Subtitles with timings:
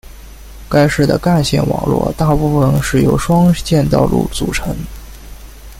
[0.67, 4.75] 该市的干线网络大部分是由双线道路组成。